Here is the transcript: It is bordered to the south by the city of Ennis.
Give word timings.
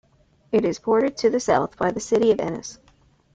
It 0.51 0.65
is 0.65 0.79
bordered 0.79 1.15
to 1.17 1.29
the 1.29 1.39
south 1.39 1.77
by 1.77 1.91
the 1.91 1.99
city 1.99 2.31
of 2.31 2.39
Ennis. 2.39 2.79